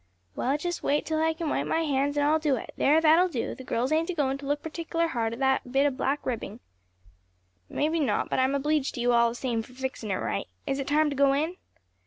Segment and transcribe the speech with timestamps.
[0.35, 2.73] "Well, just wait till I can wipe my hands, and I'll do it.
[2.75, 5.91] There, that'll do; the girls ain't agoin' to look partickler hard at that bit o'
[5.91, 6.59] black ribbing."
[7.69, 10.47] "Maybe not, but I'm obleeged to you all the same for fixin' it right.
[10.65, 11.55] Is it time to go in?"